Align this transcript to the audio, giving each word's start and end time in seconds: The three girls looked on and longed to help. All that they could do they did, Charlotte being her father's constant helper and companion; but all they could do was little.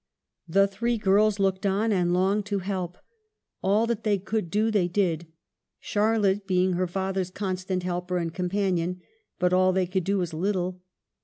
The 0.47 0.65
three 0.67 0.97
girls 0.97 1.37
looked 1.37 1.63
on 1.63 1.91
and 1.91 2.11
longed 2.11 2.47
to 2.47 2.57
help. 2.57 2.97
All 3.61 3.85
that 3.85 4.03
they 4.03 4.17
could 4.17 4.49
do 4.49 4.71
they 4.71 4.87
did, 4.87 5.27
Charlotte 5.79 6.47
being 6.47 6.73
her 6.73 6.87
father's 6.87 7.29
constant 7.29 7.83
helper 7.83 8.17
and 8.17 8.33
companion; 8.33 8.99
but 9.37 9.53
all 9.53 9.71
they 9.71 9.85
could 9.85 10.03
do 10.03 10.17
was 10.17 10.33
little. 10.33 10.81